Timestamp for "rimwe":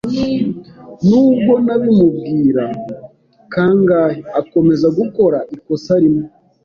6.01-6.25